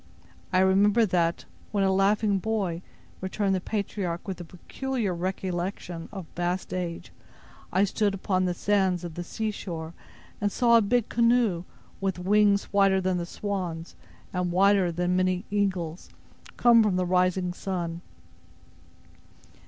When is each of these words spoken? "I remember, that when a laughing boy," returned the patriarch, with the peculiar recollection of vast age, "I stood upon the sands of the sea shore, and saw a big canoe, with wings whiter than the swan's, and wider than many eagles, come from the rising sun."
"I 0.51 0.61
remember, 0.61 1.05
that 1.05 1.45
when 1.71 1.83
a 1.83 1.93
laughing 1.93 2.39
boy," 2.39 2.81
returned 3.21 3.53
the 3.53 3.61
patriarch, 3.61 4.27
with 4.27 4.37
the 4.37 4.43
peculiar 4.43 5.13
recollection 5.13 6.09
of 6.11 6.25
vast 6.35 6.73
age, 6.73 7.11
"I 7.71 7.83
stood 7.83 8.15
upon 8.15 8.45
the 8.45 8.55
sands 8.55 9.03
of 9.03 9.13
the 9.13 9.23
sea 9.23 9.51
shore, 9.51 9.93
and 10.41 10.51
saw 10.51 10.75
a 10.75 10.81
big 10.81 11.07
canoe, 11.07 11.65
with 11.99 12.17
wings 12.17 12.63
whiter 12.73 12.99
than 12.99 13.19
the 13.19 13.27
swan's, 13.27 13.95
and 14.33 14.51
wider 14.51 14.91
than 14.91 15.15
many 15.15 15.45
eagles, 15.51 16.09
come 16.57 16.81
from 16.81 16.95
the 16.95 17.05
rising 17.05 17.53
sun." 17.53 18.01